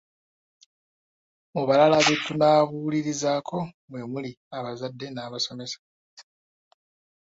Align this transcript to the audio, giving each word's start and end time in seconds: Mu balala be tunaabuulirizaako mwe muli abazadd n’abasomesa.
Mu 1.53 1.61
balala 1.67 1.97
be 2.05 2.15
tunaabuulirizaako 2.25 3.57
mwe 3.89 4.01
muli 4.11 4.31
abazadd 4.57 4.99
n’abasomesa. 5.11 5.77